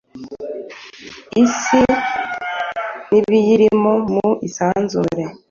Isi 1.43 1.79
n’ibiyirimo 3.09 3.91
mu 4.13 4.29
isanzure 4.47 5.23